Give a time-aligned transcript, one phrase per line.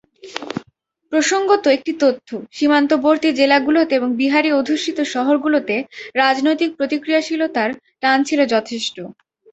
[1.11, 5.75] প্রসঙ্গত, একটি তথ্য—সীমান্তবর্তী জেলাগুলোতে এবং বিহারি-অধ্যুষিত শহরগুলোতে
[6.15, 7.69] রাজনৈতিক প্রতিক্রিয়াশীলতার
[8.01, 8.95] টান ছিল যথেষ্ট।